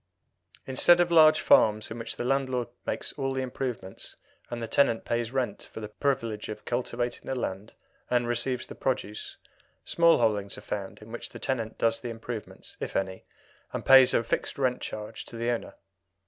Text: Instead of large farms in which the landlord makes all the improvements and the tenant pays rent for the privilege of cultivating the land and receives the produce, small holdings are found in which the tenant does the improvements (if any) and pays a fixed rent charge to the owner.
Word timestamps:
Instead 0.65 0.99
of 0.99 1.11
large 1.11 1.41
farms 1.41 1.91
in 1.91 1.99
which 1.99 2.15
the 2.15 2.25
landlord 2.25 2.67
makes 2.87 3.13
all 3.19 3.33
the 3.33 3.43
improvements 3.43 4.15
and 4.49 4.59
the 4.59 4.67
tenant 4.67 5.05
pays 5.05 5.31
rent 5.31 5.69
for 5.71 5.79
the 5.79 5.89
privilege 5.89 6.49
of 6.49 6.65
cultivating 6.65 7.25
the 7.27 7.39
land 7.39 7.75
and 8.09 8.27
receives 8.27 8.65
the 8.65 8.73
produce, 8.73 9.37
small 9.85 10.17
holdings 10.17 10.57
are 10.57 10.61
found 10.61 11.03
in 11.03 11.11
which 11.11 11.29
the 11.29 11.37
tenant 11.39 11.77
does 11.77 11.99
the 11.99 12.09
improvements 12.09 12.77
(if 12.79 12.95
any) 12.95 13.23
and 13.73 13.85
pays 13.85 14.11
a 14.15 14.23
fixed 14.23 14.57
rent 14.57 14.81
charge 14.81 15.23
to 15.23 15.35
the 15.37 15.51
owner. 15.51 15.75